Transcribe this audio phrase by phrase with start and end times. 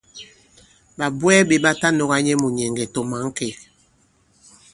[0.97, 3.55] Ɓàbwɛɛ ɓē ɓa ta nɔ̄ga nyɛ mùnyɛ̀ŋgɛ̀ tɔ̀ mǎnkêk.